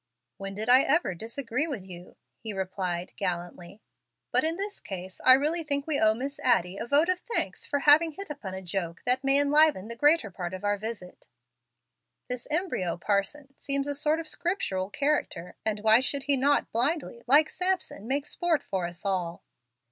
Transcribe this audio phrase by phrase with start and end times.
[0.37, 3.83] "When did I ever disagree with you?" he replied, gallantly.
[4.31, 7.67] "But in this case I really think we owe Miss Addie a vote of thanks
[7.67, 11.27] for having hit upon a joke that may enliven the greater part of our visit.
[12.27, 16.71] This embryo parson seems a sort of a scriptural character; and why should he not
[16.71, 19.43] blindly, like Samson, make sport for us all?"